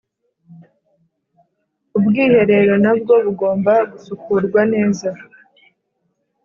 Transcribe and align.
Ubwiherero 1.97 2.73
na 2.83 2.93
bwo 2.99 3.13
bugomba 3.25 3.73
gusukurwa 3.91 4.61
neza 4.73 5.09